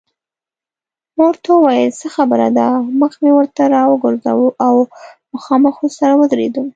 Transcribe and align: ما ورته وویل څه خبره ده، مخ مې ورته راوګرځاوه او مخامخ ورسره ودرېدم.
ما 1.17 1.23
ورته 1.29 1.49
وویل 1.53 1.91
څه 1.99 2.07
خبره 2.15 2.47
ده، 2.57 2.67
مخ 2.99 3.13
مې 3.21 3.31
ورته 3.35 3.61
راوګرځاوه 3.75 4.47
او 4.67 4.75
مخامخ 5.33 5.75
ورسره 5.79 6.13
ودرېدم. 6.15 6.67